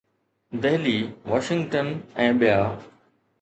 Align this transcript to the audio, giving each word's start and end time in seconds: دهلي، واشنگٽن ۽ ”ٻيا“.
دهلي، 0.61 0.97
واشنگٽن 1.31 1.93
۽ 2.25 2.33
”ٻيا“. 2.41 2.57